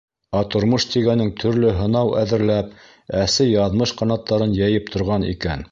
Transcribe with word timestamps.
Ә 0.37 0.39
тормош 0.53 0.87
тигәнең 0.93 1.29
төрлө 1.43 1.73
һынау 1.81 2.15
әҙерләп, 2.23 2.73
әсе 3.23 3.49
яҙмыш 3.51 3.97
ҡанаттарын 4.03 4.61
йәйеп 4.61 4.93
торған 4.97 5.33
икән. 5.35 5.67